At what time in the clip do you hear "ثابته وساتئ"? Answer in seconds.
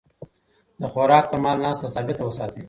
1.95-2.59